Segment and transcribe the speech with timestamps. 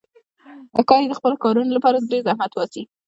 [0.79, 2.81] ښکاري د خپلو ښکارونو لپاره ډېر زحمت باسي.